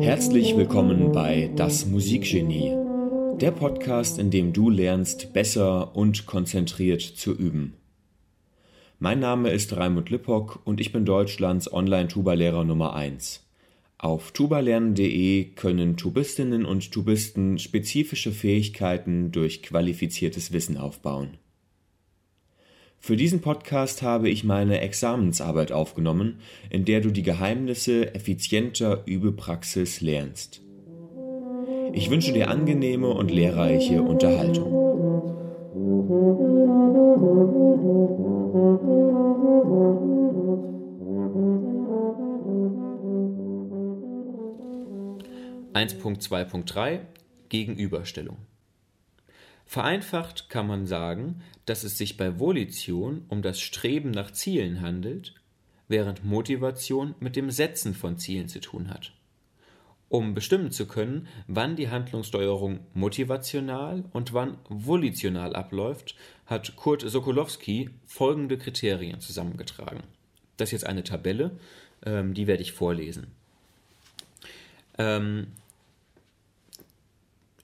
Herzlich 0.00 0.56
willkommen 0.56 1.12
bei 1.12 1.50
Das 1.56 1.84
Musikgenie, 1.84 2.74
der 3.38 3.50
Podcast, 3.50 4.18
in 4.18 4.30
dem 4.30 4.54
du 4.54 4.70
lernst, 4.70 5.34
besser 5.34 5.94
und 5.94 6.24
konzentriert 6.24 7.02
zu 7.02 7.34
üben. 7.36 7.74
Mein 8.98 9.20
Name 9.20 9.50
ist 9.50 9.76
Raimund 9.76 10.08
Lippock 10.08 10.60
und 10.64 10.80
ich 10.80 10.90
bin 10.90 11.04
Deutschlands 11.04 11.70
Online-Tuba-Lehrer 11.70 12.64
Nummer 12.64 12.94
1. 12.94 13.46
Auf 13.98 14.32
tubalernen.de 14.32 15.50
können 15.50 15.98
Tubistinnen 15.98 16.64
und 16.64 16.90
Tubisten 16.92 17.58
spezifische 17.58 18.32
Fähigkeiten 18.32 19.32
durch 19.32 19.62
qualifiziertes 19.62 20.52
Wissen 20.52 20.78
aufbauen. 20.78 21.36
Für 23.00 23.16
diesen 23.16 23.40
Podcast 23.40 24.02
habe 24.02 24.28
ich 24.28 24.44
meine 24.44 24.80
Examensarbeit 24.80 25.72
aufgenommen, 25.72 26.40
in 26.68 26.84
der 26.84 27.00
du 27.00 27.10
die 27.10 27.22
Geheimnisse 27.22 28.14
effizienter 28.14 29.02
Übepraxis 29.06 30.00
lernst. 30.00 30.62
Ich 31.92 32.10
wünsche 32.10 32.32
dir 32.32 32.50
angenehme 32.50 33.08
und 33.08 33.30
lehrreiche 33.30 34.02
Unterhaltung. 34.02 34.74
(1.2.3) 45.72 46.98
Gegenüberstellung 47.48 48.36
Vereinfacht 49.68 50.48
kann 50.48 50.66
man 50.66 50.86
sagen, 50.86 51.42
dass 51.66 51.84
es 51.84 51.98
sich 51.98 52.16
bei 52.16 52.40
Volition 52.40 53.26
um 53.28 53.42
das 53.42 53.60
Streben 53.60 54.10
nach 54.10 54.30
Zielen 54.30 54.80
handelt, 54.80 55.34
während 55.88 56.24
Motivation 56.24 57.14
mit 57.20 57.36
dem 57.36 57.50
Setzen 57.50 57.94
von 57.94 58.16
Zielen 58.16 58.48
zu 58.48 58.60
tun 58.60 58.88
hat. 58.88 59.12
Um 60.08 60.32
bestimmen 60.32 60.70
zu 60.70 60.86
können, 60.86 61.28
wann 61.48 61.76
die 61.76 61.90
Handlungssteuerung 61.90 62.80
motivational 62.94 64.04
und 64.12 64.32
wann 64.32 64.56
volitional 64.70 65.54
abläuft, 65.54 66.14
hat 66.46 66.74
Kurt 66.76 67.02
Sokolowski 67.02 67.90
folgende 68.06 68.56
Kriterien 68.56 69.20
zusammengetragen. 69.20 70.02
Das 70.56 70.68
ist 70.68 70.72
jetzt 70.72 70.86
eine 70.86 71.04
Tabelle, 71.04 71.58
ähm, 72.06 72.32
die 72.32 72.46
werde 72.46 72.62
ich 72.62 72.72
vorlesen. 72.72 73.26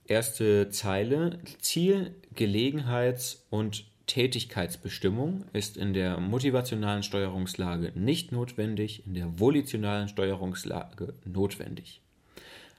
Erste 0.07 0.69
Zeile. 0.69 1.39
Ziel, 1.59 2.13
Gelegenheits- 2.35 3.43
und 3.49 3.85
Tätigkeitsbestimmung 4.05 5.45
ist 5.51 5.77
in 5.77 5.95
der 5.95 6.19
motivationalen 6.19 7.01
Steuerungslage 7.01 7.91
nicht 7.95 8.31
notwendig, 8.31 9.03
in 9.07 9.15
der 9.15 9.39
volitionalen 9.39 10.07
Steuerungslage 10.07 11.15
notwendig. 11.25 12.01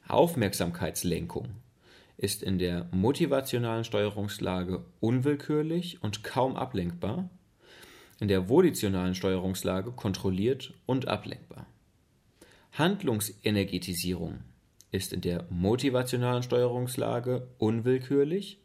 Aufmerksamkeitslenkung 0.07 1.49
ist 2.17 2.45
in 2.45 2.61
der 2.61 2.87
motivationalen 2.93 3.83
Steuerungslage 3.83 4.85
unwillkürlich 5.01 6.01
und 6.05 6.23
kaum 6.23 6.55
ablenkbar, 6.55 7.29
in 8.21 8.29
der 8.29 8.49
volitionalen 8.49 9.17
Steuerungslage 9.17 9.91
kontrolliert 9.91 10.75
und 10.87 11.09
ablenkbar. 11.09 11.67
Handlungsenergetisierung 12.73 14.39
ist 14.97 15.13
in 15.13 15.21
der 15.21 15.45
motivationalen 15.51 16.43
Steuerungslage 16.43 17.47
unwillkürlich 17.59 18.59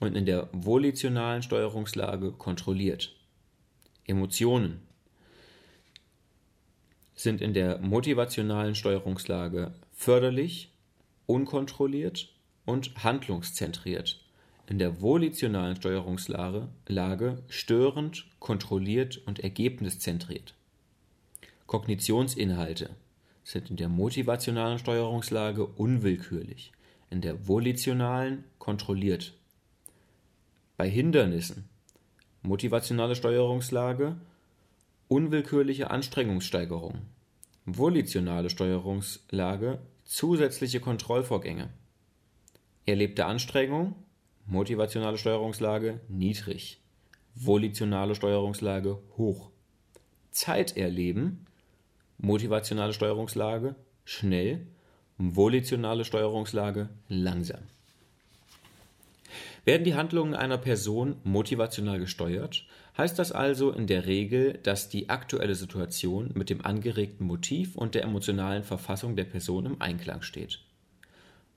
und 0.00 0.14
in 0.14 0.26
der 0.26 0.50
volitionalen 0.52 1.42
Steuerungslage 1.42 2.32
kontrolliert. 2.32 3.16
Emotionen 4.06 4.82
sind 7.14 7.40
in 7.40 7.54
der 7.54 7.78
motivationalen 7.78 8.74
Steuerungslage 8.74 9.72
förderlich, 9.92 10.70
unkontrolliert 11.24 12.28
und 12.66 13.02
handlungszentriert, 13.02 14.22
in 14.68 14.78
der 14.78 15.00
volitionalen 15.00 15.76
Steuerungslage 15.76 16.68
Lage 16.86 17.42
störend, 17.48 18.26
kontrolliert 18.38 19.22
und 19.26 19.40
ergebniszentriert. 19.40 20.54
Kognitionsinhalte 21.66 22.90
sind 23.46 23.70
in 23.70 23.76
der 23.76 23.88
motivationalen 23.88 24.80
Steuerungslage 24.80 25.64
unwillkürlich, 25.64 26.72
in 27.10 27.20
der 27.20 27.46
volitionalen 27.46 28.42
kontrolliert. 28.58 29.34
Bei 30.76 30.90
Hindernissen 30.90 31.68
motivationale 32.42 33.14
Steuerungslage 33.14 34.16
unwillkürliche 35.06 35.92
Anstrengungssteigerung, 35.92 37.02
volitionale 37.66 38.50
Steuerungslage 38.50 39.78
zusätzliche 40.04 40.80
Kontrollvorgänge. 40.80 41.68
Erlebte 42.84 43.26
Anstrengung 43.26 43.94
motivationale 44.46 45.18
Steuerungslage 45.18 46.00
niedrig, 46.08 46.80
volitionale 47.36 48.16
Steuerungslage 48.16 48.98
hoch. 49.16 49.50
Zeiterleben 50.32 51.46
motivationale 52.18 52.92
Steuerungslage 52.92 53.74
schnell, 54.04 54.66
volitionale 55.18 56.04
Steuerungslage 56.04 56.88
langsam. 57.08 57.62
Werden 59.64 59.84
die 59.84 59.96
Handlungen 59.96 60.34
einer 60.34 60.58
Person 60.58 61.16
motivational 61.24 61.98
gesteuert, 61.98 62.64
heißt 62.96 63.18
das 63.18 63.32
also 63.32 63.72
in 63.72 63.88
der 63.88 64.06
Regel, 64.06 64.60
dass 64.62 64.88
die 64.88 65.08
aktuelle 65.08 65.56
Situation 65.56 66.30
mit 66.34 66.50
dem 66.50 66.64
angeregten 66.64 67.26
Motiv 67.26 67.74
und 67.74 67.94
der 67.94 68.04
emotionalen 68.04 68.62
Verfassung 68.62 69.16
der 69.16 69.24
Person 69.24 69.66
im 69.66 69.82
Einklang 69.82 70.22
steht. 70.22 70.60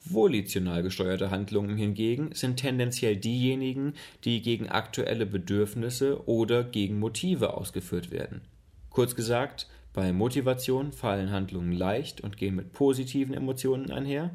Volitional 0.05 0.81
gesteuerte 0.81 1.29
Handlungen 1.29 1.77
hingegen 1.77 2.31
sind 2.33 2.57
tendenziell 2.57 3.15
diejenigen, 3.15 3.93
die 4.23 4.41
gegen 4.41 4.69
aktuelle 4.69 5.25
Bedürfnisse 5.25 6.27
oder 6.27 6.63
gegen 6.63 6.99
Motive 6.99 7.53
ausgeführt 7.53 8.09
werden. 8.09 8.41
Kurz 8.89 9.15
gesagt, 9.15 9.67
bei 9.93 10.13
Motivation 10.13 10.91
fallen 10.91 11.31
Handlungen 11.31 11.71
leicht 11.71 12.21
und 12.21 12.37
gehen 12.37 12.55
mit 12.55 12.73
positiven 12.73 13.33
Emotionen 13.33 13.91
einher, 13.91 14.31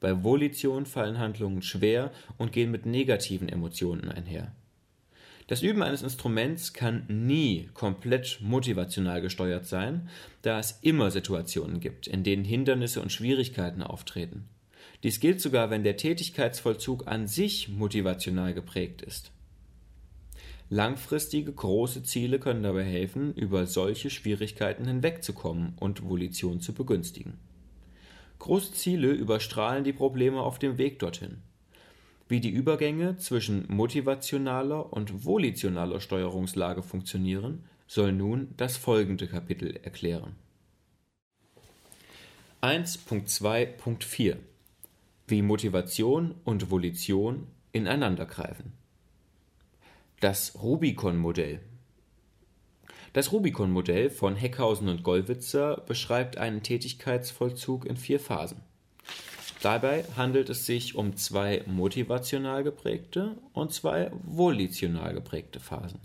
bei 0.00 0.22
Volition 0.22 0.86
fallen 0.86 1.18
Handlungen 1.18 1.62
schwer 1.62 2.12
und 2.36 2.52
gehen 2.52 2.70
mit 2.70 2.86
negativen 2.86 3.48
Emotionen 3.48 4.10
einher. 4.10 4.52
Das 5.48 5.62
Üben 5.62 5.82
eines 5.82 6.02
Instruments 6.02 6.74
kann 6.74 7.06
nie 7.08 7.70
komplett 7.72 8.38
motivational 8.42 9.22
gesteuert 9.22 9.64
sein, 9.64 10.10
da 10.42 10.58
es 10.58 10.78
immer 10.82 11.10
Situationen 11.10 11.80
gibt, 11.80 12.06
in 12.06 12.22
denen 12.22 12.44
Hindernisse 12.44 13.00
und 13.00 13.10
Schwierigkeiten 13.10 13.82
auftreten. 13.82 14.46
Dies 15.02 15.20
gilt 15.20 15.40
sogar, 15.40 15.70
wenn 15.70 15.84
der 15.84 15.96
Tätigkeitsvollzug 15.96 17.06
an 17.06 17.28
sich 17.28 17.68
motivational 17.70 18.52
geprägt 18.52 19.00
ist. 19.00 19.30
Langfristige 20.70 21.50
große 21.50 22.02
Ziele 22.02 22.38
können 22.38 22.62
dabei 22.62 22.84
helfen, 22.84 23.32
über 23.34 23.66
solche 23.66 24.10
Schwierigkeiten 24.10 24.84
hinwegzukommen 24.86 25.72
und 25.80 26.06
Volition 26.06 26.60
zu 26.60 26.74
begünstigen. 26.74 27.38
Große 28.38 28.72
Ziele 28.72 29.10
überstrahlen 29.10 29.82
die 29.82 29.94
Probleme 29.94 30.40
auf 30.40 30.58
dem 30.58 30.76
Weg 30.76 30.98
dorthin. 30.98 31.38
Wie 32.28 32.40
die 32.40 32.50
Übergänge 32.50 33.16
zwischen 33.16 33.64
motivationaler 33.68 34.92
und 34.92 35.24
volitionaler 35.24 36.00
Steuerungslage 36.00 36.82
funktionieren, 36.82 37.64
soll 37.86 38.12
nun 38.12 38.48
das 38.58 38.76
folgende 38.76 39.26
Kapitel 39.26 39.74
erklären. 39.82 40.36
1.2.4 42.60 44.36
Wie 45.26 45.42
Motivation 45.42 46.34
und 46.44 46.70
Volition 46.70 47.46
ineinandergreifen. 47.72 48.72
Das 50.20 50.60
Rubicon-Modell. 50.60 51.60
Das 53.12 53.30
Rubicon-Modell 53.30 54.10
von 54.10 54.34
Heckhausen 54.34 54.88
und 54.88 55.04
Gollwitzer 55.04 55.76
beschreibt 55.86 56.38
einen 56.38 56.64
Tätigkeitsvollzug 56.64 57.86
in 57.86 57.96
vier 57.96 58.18
Phasen. 58.18 58.60
Dabei 59.62 60.02
handelt 60.16 60.50
es 60.50 60.66
sich 60.66 60.96
um 60.96 61.16
zwei 61.16 61.62
motivational 61.66 62.64
geprägte 62.64 63.38
und 63.52 63.72
zwei 63.72 64.10
volitional 64.24 65.14
geprägte 65.14 65.60
Phasen. 65.60 66.00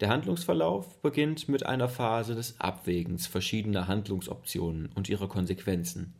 Der 0.00 0.08
Handlungsverlauf 0.08 1.00
beginnt 1.00 1.48
mit 1.48 1.64
einer 1.64 1.88
Phase 1.88 2.34
des 2.34 2.58
Abwägens 2.58 3.28
verschiedener 3.28 3.86
Handlungsoptionen 3.86 4.90
und 4.96 5.08
ihrer 5.08 5.28
Konsequenzen, 5.28 6.14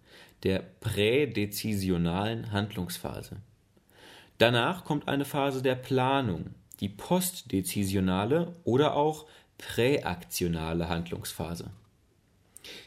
der 0.45 0.61
prädezisionalen 0.61 2.53
Handlungsphase. 2.53 3.39
Danach 4.39 4.85
kommt 4.85 5.09
eine 5.09 5.25
Phase 5.25 5.61
der 5.61 5.75
Planung, 5.75 6.55
die 6.81 6.89
postdezisionale 6.89 8.57
oder 8.65 8.97
auch 8.97 9.27
präaktionale 9.59 10.89
Handlungsphase. 10.89 11.71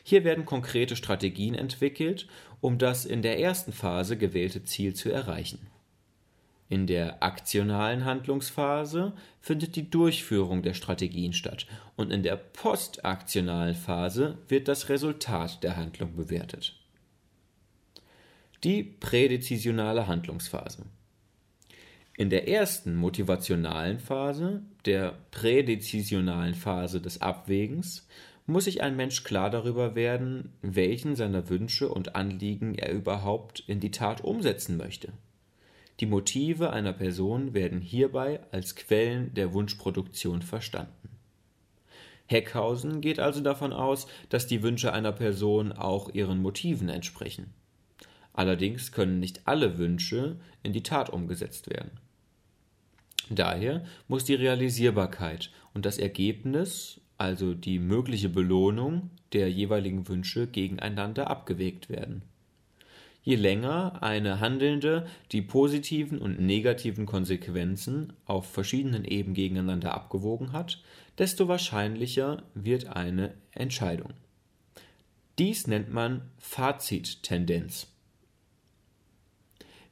Hier 0.04 0.24
werden 0.24 0.46
konkrete 0.46 0.96
Strategien 0.96 1.56
entwickelt, 1.56 2.28
um 2.62 2.78
das 2.78 3.06
in 3.06 3.22
der 3.22 3.40
ersten 3.40 3.74
Phase 3.74 4.18
gewählte 4.18 4.64
Ziel 4.64 4.94
zu 4.94 5.12
erreichen. 5.12 5.68
In 6.70 6.88
der 6.88 7.22
aktionalen 7.22 8.06
Handlungsphase 8.06 9.14
findet 9.42 9.76
die 9.76 9.90
Durchführung 9.90 10.64
der 10.64 10.74
Strategien 10.74 11.34
statt 11.34 11.68
und 11.96 12.12
in 12.12 12.24
der 12.24 12.36
postaktionalen 12.36 13.76
Phase 13.76 14.40
wird 14.48 14.68
das 14.68 14.90
Resultat 14.90 15.64
der 15.64 15.76
Handlung 15.76 16.16
bewertet. 16.16 16.80
Die 18.64 18.82
prädezisionale 18.82 20.08
Handlungsphase. 20.08 20.86
In 22.16 22.30
der 22.30 22.48
ersten 22.48 22.96
motivationalen 22.96 23.98
Phase, 23.98 24.62
der 24.86 25.18
prädezisionalen 25.32 26.54
Phase 26.54 27.02
des 27.02 27.24
Abwägens, 27.24 28.08
muss 28.46 28.66
sich 28.66 28.84
ein 28.84 28.96
Mensch 28.96 29.24
klar 29.24 29.50
darüber 29.50 29.96
werden, 29.96 30.54
welchen 30.62 31.16
seiner 31.16 31.50
Wünsche 31.50 31.90
und 31.90 32.16
Anliegen 32.16 32.76
er 32.76 32.92
überhaupt 32.92 33.64
in 33.66 33.80
die 33.80 33.90
Tat 33.90 34.24
umsetzen 34.24 34.78
möchte. 34.78 35.12
Die 36.02 36.06
Motive 36.06 36.72
einer 36.72 36.94
Person 36.94 37.56
werden 37.56 37.82
hierbei 37.82 38.42
als 38.52 38.76
Quellen 38.76 39.34
der 39.34 39.54
Wunschproduktion 39.54 40.44
verstanden. 40.44 41.10
Heckhausen 42.28 43.02
geht 43.02 43.20
also 43.20 43.42
davon 43.42 43.74
aus, 43.74 44.06
dass 44.30 44.46
die 44.46 44.62
Wünsche 44.62 44.94
einer 44.94 45.14
Person 45.14 45.72
auch 45.72 46.14
ihren 46.14 46.44
Motiven 46.44 46.90
entsprechen. 46.90 47.54
Allerdings 48.34 48.92
können 48.92 49.20
nicht 49.20 49.42
alle 49.46 49.80
Wünsche 49.80 50.38
in 50.62 50.74
die 50.74 50.84
Tat 50.84 51.10
umgesetzt 51.10 51.70
werden. 51.70 51.92
Daher 53.30 53.86
muss 54.08 54.26
die 54.26 54.36
Realisierbarkeit 54.36 55.50
und 55.74 55.86
das 55.86 55.98
Ergebnis 55.98 57.02
also 57.18 57.54
die 57.54 57.80
mögliche 57.80 58.30
Belohnung 58.30 59.10
der 59.32 59.50
jeweiligen 59.50 60.08
Wünsche 60.08 60.48
gegeneinander 60.48 61.30
abgewägt 61.30 61.90
werden. 61.90 62.24
Je 63.24 63.36
länger 63.36 64.04
eine 64.04 64.42
Handelnde 64.42 65.08
die 65.32 65.42
positiven 65.42 66.20
und 66.20 66.42
negativen 66.42 67.06
Konsequenzen 67.06 68.12
auf 68.26 68.52
verschiedenen 68.52 69.06
Ebenen 69.06 69.34
gegeneinander 69.34 69.94
abgewogen 69.94 70.52
hat, 70.52 70.84
desto 71.18 71.48
wahrscheinlicher 71.48 72.44
wird 72.54 72.88
eine 72.88 73.34
Entscheidung. 73.52 74.14
Dies 75.40 75.68
nennt 75.68 75.92
man 75.92 76.30
Fazittendenz. 76.38 77.93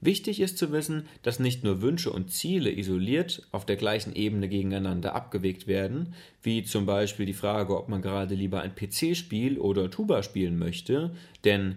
Wichtig 0.03 0.39
ist 0.39 0.57
zu 0.57 0.71
wissen, 0.71 1.06
dass 1.21 1.39
nicht 1.39 1.63
nur 1.63 1.83
Wünsche 1.83 2.12
und 2.12 2.31
Ziele 2.31 2.71
isoliert 2.75 3.48
auf 3.51 3.68
der 3.68 3.75
gleichen 3.75 4.15
Ebene 4.15 4.50
gegeneinander 4.50 5.13
abgewegt 5.13 5.68
werden, 5.68 6.15
wie 6.42 6.63
zum 6.63 6.88
Beispiel 6.88 7.27
die 7.27 7.33
Frage, 7.33 7.77
ob 7.77 7.88
man 7.88 8.01
gerade 8.01 8.33
lieber 8.33 8.62
ein 8.62 8.74
PC-Spiel 8.74 9.59
oder 9.59 9.92
Tuba 9.92 10.24
spielen 10.24 10.57
möchte, 10.57 11.15
denn 11.44 11.75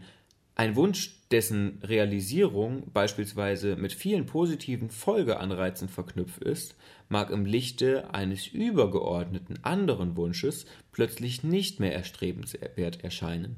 ein 0.57 0.75
Wunsch, 0.75 1.17
dessen 1.31 1.81
Realisierung 1.83 2.85
beispielsweise 2.93 3.77
mit 3.77 3.93
vielen 3.93 4.25
positiven 4.25 4.89
Folgeanreizen 4.89 5.89
verknüpft 5.89 6.45
ist, 6.45 6.77
mag 7.09 7.31
im 7.31 7.45
Lichte 7.45 8.15
eines 8.15 8.47
übergeordneten 8.47 9.59
anderen 9.63 10.17
Wunsches 10.17 10.65
plötzlich 10.93 11.43
nicht 11.43 11.81
mehr 11.81 11.93
erstrebenswert 11.93 13.03
erscheinen. 13.03 13.57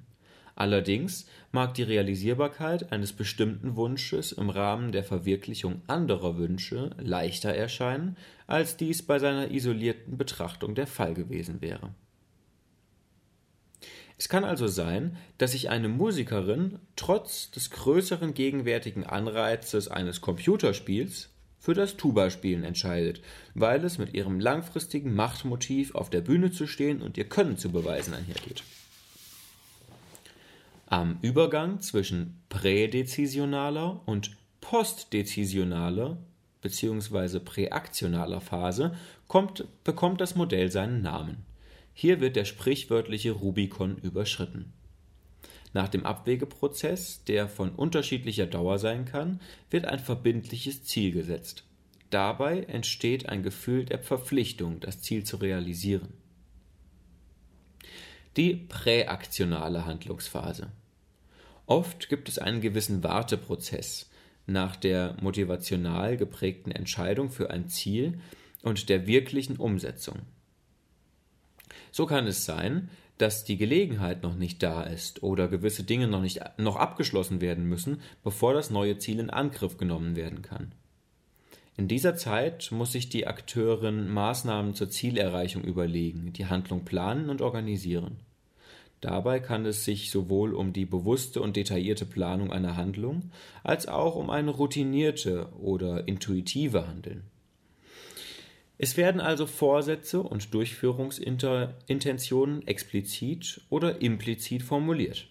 Allerdings 0.57 1.27
mag 1.53 1.75
die 1.75 1.83
Realisierbarkeit 1.83 2.91
eines 2.91 3.13
bestimmten 3.13 3.77
Wunsches 3.77 4.33
im 4.33 4.49
Rahmen 4.49 4.91
der 4.91 5.05
Verwirklichung 5.05 5.83
anderer 5.87 6.39
Wünsche 6.39 6.91
leichter 6.99 7.51
erscheinen, 7.51 8.17
als 8.47 8.79
dies 8.79 9.03
bei 9.03 9.19
seiner 9.19 9.51
isolierten 9.51 10.17
Betrachtung 10.17 10.75
der 10.75 10.87
Fall 10.87 11.13
gewesen 11.13 11.61
wäre. 11.61 11.91
Es 14.17 14.31
kann 14.31 14.45
also 14.45 14.67
sein, 14.67 15.19
dass 15.37 15.53
sich 15.53 15.69
eine 15.69 15.91
Musikerin 15.91 16.79
trotz 16.97 17.51
des 17.51 17.71
größeren 17.71 18.33
gegenwärtigen 18.33 19.05
Anreizes 19.05 19.89
eines 19.89 20.23
Computerspiels 20.23 21.29
für 21.59 21.75
das 21.75 21.99
Tuba-Spielen 21.99 22.65
entscheidet, 22.65 23.21
weil 23.53 23.85
es 23.85 23.99
mit 23.99 24.15
ihrem 24.15 24.41
langfristigen 24.41 25.15
Machtmotiv 25.15 25.95
auf 25.95 26.09
der 26.09 26.23
Bühne 26.23 26.51
zu 26.51 26.67
stehen 26.67 27.03
und 27.03 27.19
ihr 27.19 27.29
Können 27.29 27.59
zu 27.59 27.71
beweisen 27.71 28.15
einhergeht. 28.15 28.63
Am 30.89 31.19
Übergang 31.21 31.81
zwischen 31.81 32.41
prädezisionaler 32.49 34.01
und 34.07 34.37
postdezisionaler 34.61 36.17
bzw. 36.63 37.41
präaktionaler 37.41 38.41
Phase 38.41 38.97
kommt, 39.27 39.65
bekommt 39.83 40.21
das 40.21 40.37
Modell 40.37 40.71
seinen 40.71 41.03
Namen. 41.03 41.45
Hier 41.93 42.21
wird 42.21 42.37
der 42.37 42.45
sprichwörtliche 42.45 43.33
Rubikon 43.33 43.97
überschritten. 43.99 44.73
Nach 45.73 45.89
dem 45.89 46.07
Abwägeprozess, 46.07 47.25
der 47.25 47.49
von 47.49 47.71
unterschiedlicher 47.71 48.47
Dauer 48.47 48.79
sein 48.79 49.07
kann, 49.07 49.41
wird 49.71 49.87
ein 49.87 49.99
verbindliches 49.99 50.85
Ziel 50.85 51.11
gesetzt. 51.11 51.65
Dabei 52.11 52.61
entsteht 52.61 53.29
ein 53.29 53.43
Gefühl 53.43 53.85
der 53.87 53.99
Verpflichtung, 53.99 54.79
das 54.79 55.03
Ziel 55.03 55.25
zu 55.25 55.39
realisieren. 55.39 56.15
Die 58.37 58.55
präaktionale 58.55 59.87
Handlungsphase. 59.87 60.71
Oft 61.65 62.09
gibt 62.09 62.29
es 62.29 62.39
einen 62.39 62.61
gewissen 62.61 63.03
Warteprozess 63.03 64.11
nach 64.47 64.77
der 64.77 65.17
motivational 65.21 66.17
geprägten 66.17 66.71
Entscheidung 66.71 67.31
für 67.31 67.51
ein 67.51 67.69
Ziel 67.69 68.21
und 68.63 68.89
der 68.89 69.07
wirklichen 69.07 69.57
Umsetzung. 69.57 70.17
So 71.91 72.05
kann 72.07 72.27
es 72.27 72.45
sein, 72.45 72.91
dass 73.19 73.45
die 73.45 73.57
Gelegenheit 73.57 74.23
noch 74.23 74.35
nicht 74.37 74.63
da 74.63 74.83
ist 74.83 75.23
oder 75.23 75.49
gewisse 75.49 75.85
Dinge 75.85 76.07
noch 76.07 76.21
nicht 76.21 76.41
noch 76.59 76.77
abgeschlossen 76.77 77.41
werden 77.41 77.65
müssen, 77.65 78.03
bevor 78.23 78.53
das 78.53 78.71
neue 78.71 78.99
Ziel 78.99 79.19
in 79.19 79.31
Angriff 79.31 79.79
genommen 79.79 80.15
werden 80.15 80.43
kann. 80.43 80.73
In 81.79 81.89
dieser 81.89 82.17
Zeit 82.17 82.73
muss 82.73 82.93
sich 82.93 83.11
die 83.11 83.27
Akteurin 83.27 84.09
Maßnahmen 84.09 84.75
zur 84.75 84.89
Zielerreichung 84.89 85.63
überlegen, 85.63 86.33
die 86.33 86.47
Handlung 86.47 86.87
planen 86.87 87.29
und 87.29 87.43
organisieren. 87.43 88.17
Dabei 89.03 89.41
kann 89.41 89.67
es 89.67 89.85
sich 89.85 90.11
sowohl 90.11 90.55
um 90.55 90.73
die 90.73 90.87
bewusste 90.87 91.43
und 91.43 91.55
detaillierte 91.55 92.07
Planung 92.07 92.51
einer 92.51 92.79
Handlung 92.79 93.31
als 93.63 93.89
auch 93.89 94.17
um 94.17 94.31
eine 94.31 94.53
routinierte 94.53 95.51
oder 95.61 96.09
intuitive 96.09 96.89
Handeln. 96.89 97.25
Es 98.79 98.97
werden 98.97 99.21
also 99.21 99.45
Vorsätze 99.47 100.23
und 100.23 100.55
Durchführungsintentionen 100.55 102.67
explizit 102.67 103.61
oder 103.69 104.01
implizit 104.01 104.63
formuliert. 104.63 105.29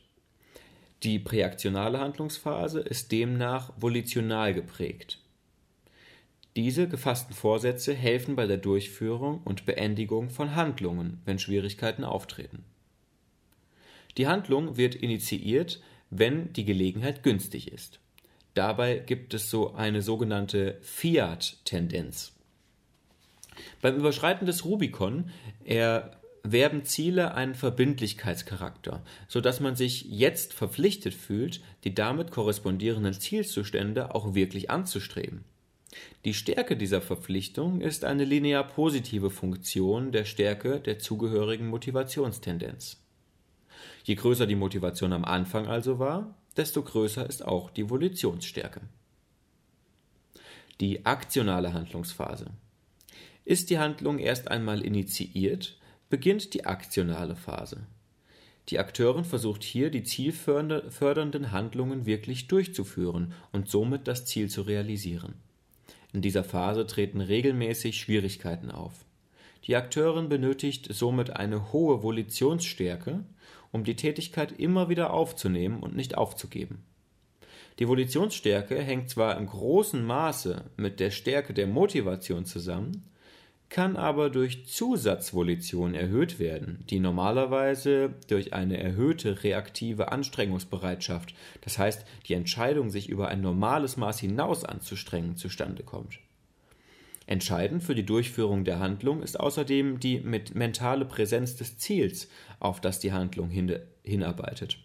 Die 1.01 1.17
präaktionale 1.19 1.99
Handlungsphase 1.99 2.81
ist 2.81 3.11
demnach 3.11 3.73
volitional 3.77 4.53
geprägt. 4.53 5.24
Diese 6.55 6.87
gefassten 6.87 7.35
Vorsätze 7.35 7.93
helfen 7.93 8.37
bei 8.37 8.47
der 8.47 8.57
Durchführung 8.57 9.41
und 9.43 9.65
Beendigung 9.65 10.29
von 10.29 10.55
Handlungen, 10.55 11.21
wenn 11.25 11.37
Schwierigkeiten 11.37 12.05
auftreten. 12.05 12.63
Die 14.17 14.27
Handlung 14.27 14.77
wird 14.77 14.95
initiiert, 14.95 15.81
wenn 16.09 16.53
die 16.53 16.63
Gelegenheit 16.63 17.23
günstig 17.23 17.71
ist. 17.73 17.99
Dabei 18.53 18.99
gibt 18.99 19.33
es 19.33 19.49
so 19.49 19.73
eine 19.73 20.01
sogenannte 20.01 20.77
Fiat-Tendenz. 20.81 22.31
Beim 23.81 23.97
Überschreiten 23.97 24.45
des 24.45 24.63
Rubikon 24.63 25.29
erwerben 25.65 26.85
Ziele 26.85 27.33
einen 27.33 27.55
Verbindlichkeitscharakter, 27.55 29.03
sodass 29.27 29.59
man 29.59 29.75
sich 29.75 30.05
jetzt 30.05 30.53
verpflichtet 30.53 31.13
fühlt, 31.13 31.59
die 31.83 31.93
damit 31.93 32.31
korrespondierenden 32.31 33.13
Zielzustände 33.13 34.15
auch 34.15 34.35
wirklich 34.35 34.69
anzustreben. 34.69 35.43
Die 36.25 36.33
Stärke 36.33 36.75
dieser 36.75 37.01
Verpflichtung 37.01 37.81
ist 37.81 38.03
eine 38.03 38.25
linear 38.25 38.67
positive 38.67 39.29
Funktion 39.29 40.11
der 40.11 40.25
Stärke 40.25 40.79
der 40.79 40.99
zugehörigen 40.99 41.67
Motivationstendenz. 41.67 43.01
Je 44.03 44.15
größer 44.15 44.47
die 44.47 44.55
Motivation 44.55 45.13
am 45.13 45.25
Anfang 45.25 45.67
also 45.67 45.99
war, 45.99 46.35
desto 46.57 46.81
größer 46.81 47.27
ist 47.27 47.45
auch 47.45 47.69
die 47.69 47.89
Volitionsstärke. 47.89 48.81
Die 50.81 51.05
aktionale 51.05 51.73
Handlungsphase. 51.73 52.47
Ist 53.45 53.69
die 53.69 53.77
Handlung 53.77 54.19
erst 54.19 54.49
einmal 54.49 54.81
initiiert, 54.81 55.77
beginnt 56.09 56.53
die 56.53 56.65
aktionale 56.65 57.35
Phase. 57.35 57.85
Die 58.69 58.79
Akteurin 58.79 59.25
versucht 59.25 59.63
hier, 59.63 59.91
die 59.91 60.03
zielfördernden 60.03 61.51
Handlungen 61.51 62.05
wirklich 62.05 62.47
durchzuführen 62.47 63.33
und 63.51 63.69
somit 63.69 64.07
das 64.07 64.25
Ziel 64.25 64.49
zu 64.49 64.63
realisieren. 64.63 65.35
In 66.15 66.21
dieser 66.21 66.45
Phase 66.45 66.87
treten 66.87 67.19
regelmäßig 67.19 67.97
Schwierigkeiten 67.99 68.71
auf. 68.71 69.03
Die 69.65 69.75
Akteurin 69.75 70.29
benötigt 70.29 70.87
somit 70.93 71.35
eine 71.35 71.73
hohe 71.73 72.03
Volitionsstärke, 72.03 73.25
um 73.73 73.83
die 73.83 73.97
Tätigkeit 73.97 74.53
immer 74.57 74.87
wieder 74.87 75.11
aufzunehmen 75.11 75.83
und 75.83 75.93
nicht 75.93 76.17
aufzugeben. 76.17 76.85
Die 77.79 77.89
Volitionsstärke 77.89 78.81
hängt 78.81 79.09
zwar 79.09 79.35
im 79.35 79.47
großen 79.47 80.05
Maße 80.05 80.63
mit 80.77 81.01
der 81.01 81.11
Stärke 81.11 81.53
der 81.53 81.67
Motivation 81.67 82.45
zusammen, 82.45 83.03
kann 83.69 83.97
aber 83.97 84.29
durch 84.29 84.67
Zusatzvolition 84.67 85.95
erhöht 85.95 86.39
werden, 86.39 86.83
die 86.89 86.99
normalerweise 86.99 88.13
durch 88.27 88.53
eine 88.53 88.77
erhöhte 88.77 89.43
reaktive 89.43 90.11
Anstrengungsbereitschaft, 90.11 91.33
das 91.61 91.77
heißt 91.77 92.05
die 92.27 92.33
Entscheidung, 92.33 92.89
sich 92.89 93.09
über 93.09 93.27
ein 93.27 93.41
normales 93.41 93.97
Maß 93.97 94.19
hinaus 94.19 94.63
anzustrengen, 94.63 95.35
zustande 95.35 95.83
kommt. 95.83 96.19
Entscheidend 97.27 97.81
für 97.83 97.95
die 97.95 98.05
Durchführung 98.05 98.65
der 98.65 98.79
Handlung 98.79 99.23
ist 99.23 99.39
außerdem 99.39 99.99
die 99.99 100.19
mit 100.19 100.53
mentale 100.53 101.05
Präsenz 101.05 101.55
des 101.55 101.77
Ziels, 101.79 102.29
auf 102.59 102.81
das 102.81 102.99
die 102.99 103.13
Handlung 103.13 103.49
hin, 103.49 103.79
hinarbeitet. 104.03 104.77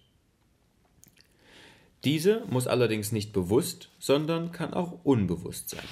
Diese 2.04 2.42
muss 2.46 2.66
allerdings 2.66 3.12
nicht 3.12 3.34
bewusst, 3.34 3.90
sondern 3.98 4.52
kann 4.52 4.72
auch 4.72 5.04
unbewusst 5.04 5.68
sein. 5.68 5.84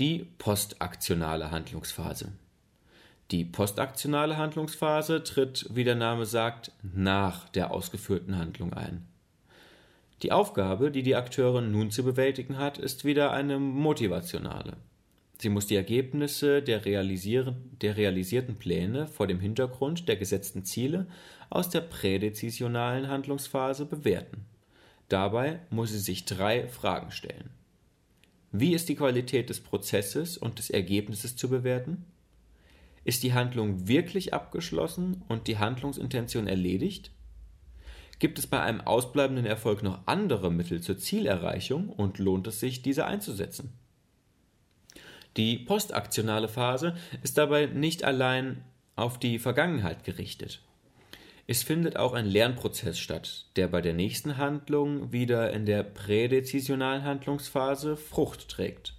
Die 0.00 0.26
postaktionale 0.38 1.52
Handlungsphase. 1.52 2.32
Die 3.30 3.44
postaktionale 3.44 4.36
Handlungsphase 4.36 5.22
tritt, 5.22 5.68
wie 5.70 5.84
der 5.84 5.94
Name 5.94 6.26
sagt, 6.26 6.72
nach 6.82 7.48
der 7.50 7.70
ausgeführten 7.70 8.36
Handlung 8.36 8.72
ein. 8.72 9.06
Die 10.22 10.32
Aufgabe, 10.32 10.90
die 10.90 11.04
die 11.04 11.14
Akteurin 11.14 11.70
nun 11.70 11.92
zu 11.92 12.02
bewältigen 12.02 12.58
hat, 12.58 12.76
ist 12.76 13.04
wieder 13.04 13.32
eine 13.32 13.60
motivationale. 13.60 14.78
Sie 15.38 15.48
muss 15.48 15.68
die 15.68 15.76
Ergebnisse 15.76 16.60
der, 16.60 16.80
der, 16.80 17.96
realisierten 17.96 18.56
Pläne 18.56 19.06
vor 19.06 19.28
dem 19.28 19.38
Hintergrund 19.38 20.08
der 20.08 20.16
gesetzten 20.16 20.64
Ziele 20.64 21.06
aus 21.50 21.68
der 21.68 21.82
prädezisionalen 21.82 23.06
Handlungsphase 23.06 23.86
bewerten. 23.86 24.44
Dabei 25.08 25.60
muss 25.70 25.90
sie 25.90 26.00
sich 26.00 26.24
drei 26.24 26.66
Fragen 26.66 27.12
stellen. 27.12 27.50
Wie 28.56 28.72
ist 28.72 28.88
die 28.88 28.94
Qualität 28.94 29.50
des 29.50 29.58
Prozesses 29.58 30.38
und 30.38 30.60
des 30.60 30.70
Ergebnisses 30.70 31.34
zu 31.34 31.48
bewerten? 31.48 32.04
Ist 33.02 33.24
die 33.24 33.34
Handlung 33.34 33.88
wirklich 33.88 34.32
abgeschlossen 34.32 35.24
und 35.26 35.48
die 35.48 35.58
Handlungsintention 35.58 36.46
erledigt? 36.46 37.10
Gibt 38.20 38.38
es 38.38 38.46
bei 38.46 38.60
einem 38.60 38.80
ausbleibenden 38.80 39.44
Erfolg 39.44 39.82
noch 39.82 40.06
andere 40.06 40.52
Mittel 40.52 40.80
zur 40.80 40.96
Zielerreichung 40.96 41.88
und 41.88 42.20
lohnt 42.20 42.46
es 42.46 42.60
sich, 42.60 42.80
diese 42.80 43.06
einzusetzen? 43.06 43.72
Die 45.36 45.58
postaktionale 45.58 46.46
Phase 46.46 46.94
ist 47.24 47.36
dabei 47.36 47.66
nicht 47.66 48.04
allein 48.04 48.62
auf 48.94 49.18
die 49.18 49.40
Vergangenheit 49.40 50.04
gerichtet. 50.04 50.62
Es 51.46 51.62
findet 51.62 51.98
auch 51.98 52.14
ein 52.14 52.24
Lernprozess 52.24 52.98
statt, 52.98 53.46
der 53.56 53.68
bei 53.68 53.82
der 53.82 53.92
nächsten 53.92 54.38
Handlung 54.38 55.12
wieder 55.12 55.52
in 55.52 55.66
der 55.66 55.82
prädezisionalen 55.82 57.04
Handlungsphase 57.04 57.98
Frucht 57.98 58.48
trägt. 58.48 58.94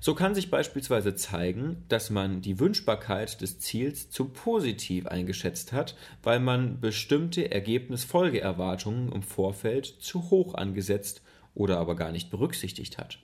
So 0.00 0.14
kann 0.14 0.34
sich 0.34 0.50
beispielsweise 0.50 1.14
zeigen, 1.14 1.84
dass 1.88 2.10
man 2.10 2.40
die 2.40 2.58
Wünschbarkeit 2.58 3.40
des 3.40 3.60
Ziels 3.60 4.10
zu 4.10 4.26
positiv 4.26 5.06
eingeschätzt 5.06 5.72
hat, 5.72 5.96
weil 6.22 6.40
man 6.40 6.80
bestimmte 6.80 7.50
Ergebnisfolgeerwartungen 7.50 9.12
im 9.12 9.22
Vorfeld 9.22 9.86
zu 9.86 10.30
hoch 10.30 10.54
angesetzt 10.54 11.22
oder 11.54 11.78
aber 11.78 11.94
gar 11.94 12.10
nicht 12.10 12.30
berücksichtigt 12.30 12.98
hat. 12.98 13.20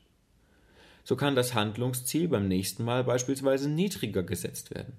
So 1.03 1.17
kann 1.17 1.35
das 1.35 1.55
Handlungsziel 1.55 2.29
beim 2.29 2.47
nächsten 2.47 2.85
Mal 2.85 3.03
beispielsweise 3.05 3.69
niedriger 3.69 4.23
gesetzt 4.23 4.75
werden. 4.75 4.95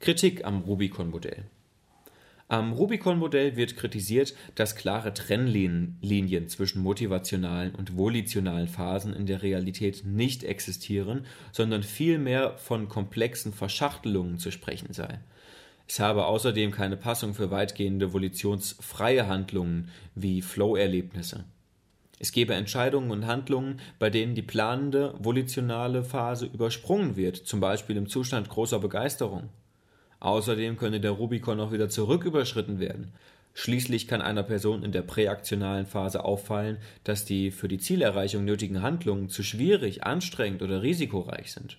Kritik 0.00 0.44
am 0.44 0.62
Rubicon-Modell. 0.62 1.44
Am 2.50 2.72
Rubicon-Modell 2.72 3.56
wird 3.56 3.76
kritisiert, 3.76 4.34
dass 4.54 4.74
klare 4.74 5.12
Trennlinien 5.12 6.48
zwischen 6.48 6.82
motivationalen 6.82 7.74
und 7.74 7.98
volitionalen 7.98 8.68
Phasen 8.68 9.12
in 9.12 9.26
der 9.26 9.42
Realität 9.42 10.06
nicht 10.06 10.44
existieren, 10.44 11.26
sondern 11.52 11.82
vielmehr 11.82 12.56
von 12.56 12.88
komplexen 12.88 13.52
Verschachtelungen 13.52 14.38
zu 14.38 14.50
sprechen 14.50 14.94
sei. 14.94 15.20
Es 15.86 16.00
habe 16.00 16.24
außerdem 16.24 16.70
keine 16.70 16.96
Passung 16.96 17.34
für 17.34 17.50
weitgehende 17.50 18.14
volitionsfreie 18.14 19.26
Handlungen 19.26 19.90
wie 20.14 20.40
Flow-Erlebnisse. 20.40 21.44
Es 22.18 22.32
gebe 22.32 22.54
Entscheidungen 22.54 23.10
und 23.10 23.26
Handlungen, 23.26 23.78
bei 23.98 24.08
denen 24.08 24.34
die 24.34 24.42
planende 24.42 25.14
volitionale 25.18 26.02
Phase 26.02 26.46
übersprungen 26.46 27.14
wird, 27.16 27.36
zum 27.36 27.60
Beispiel 27.60 27.98
im 27.98 28.08
Zustand 28.08 28.48
großer 28.48 28.78
Begeisterung. 28.78 29.50
Außerdem 30.20 30.76
könne 30.76 31.00
der 31.00 31.12
Rubikon 31.12 31.60
auch 31.60 31.72
wieder 31.72 31.88
zurück 31.88 32.24
überschritten 32.24 32.80
werden. 32.80 33.12
Schließlich 33.54 34.06
kann 34.06 34.22
einer 34.22 34.42
Person 34.42 34.84
in 34.84 34.92
der 34.92 35.02
präaktionalen 35.02 35.86
Phase 35.86 36.24
auffallen, 36.24 36.78
dass 37.04 37.24
die 37.24 37.50
für 37.50 37.68
die 37.68 37.78
Zielerreichung 37.78 38.44
nötigen 38.44 38.82
Handlungen 38.82 39.28
zu 39.28 39.42
schwierig, 39.42 40.04
anstrengend 40.04 40.62
oder 40.62 40.82
risikoreich 40.82 41.52
sind. 41.52 41.78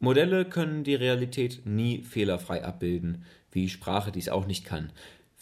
Modelle 0.00 0.44
können 0.44 0.84
die 0.84 0.94
Realität 0.94 1.66
nie 1.66 2.02
fehlerfrei 2.02 2.64
abbilden, 2.64 3.24
wie 3.52 3.68
Sprache 3.68 4.12
dies 4.12 4.28
auch 4.28 4.46
nicht 4.46 4.64
kann. 4.64 4.90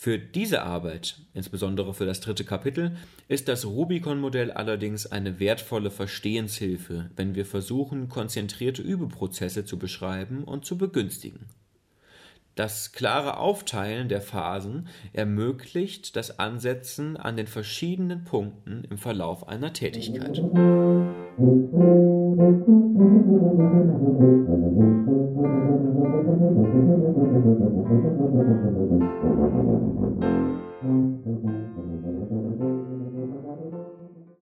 Für 0.02 0.18
diese 0.18 0.62
Arbeit, 0.62 1.20
insbesondere 1.32 1.94
für 1.94 2.06
das 2.06 2.18
dritte 2.18 2.42
Kapitel, 2.42 2.96
ist 3.28 3.46
das 3.46 3.64
Rubicon-Modell 3.64 4.50
allerdings 4.50 5.06
eine 5.06 5.38
wertvolle 5.38 5.92
Verstehenshilfe, 5.92 7.10
wenn 7.14 7.36
wir 7.36 7.46
versuchen, 7.46 8.08
konzentrierte 8.08 8.82
Übeprozesse 8.82 9.64
zu 9.64 9.78
beschreiben 9.78 10.42
und 10.42 10.64
zu 10.64 10.76
begünstigen. 10.76 11.46
Das 12.56 12.90
klare 12.90 13.36
Aufteilen 13.36 14.08
der 14.08 14.22
Phasen 14.22 14.88
ermöglicht 15.12 16.16
das 16.16 16.40
Ansetzen 16.40 17.16
an 17.16 17.36
den 17.36 17.46
verschiedenen 17.46 18.24
Punkten 18.24 18.82
im 18.90 18.98
Verlauf 18.98 19.46
einer 19.46 19.72
Tätigkeit. 19.72 20.42
Thank 22.34 22.66
you. 30.22 30.41